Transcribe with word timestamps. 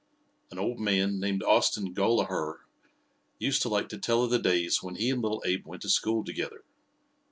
An 0.49 0.57
old 0.57 0.79
man, 0.79 1.19
named 1.19 1.43
Austin 1.43 1.93
Gollaher, 1.93 2.61
used 3.37 3.61
to 3.61 3.69
like 3.69 3.87
to 3.89 3.99
tell 3.99 4.23
of 4.23 4.31
the 4.31 4.39
days 4.39 4.81
when 4.81 4.95
he 4.95 5.11
and 5.11 5.21
little 5.21 5.43
Abe 5.45 5.67
went 5.67 5.83
to 5.83 5.89
school 5.91 6.23
together. 6.23 6.63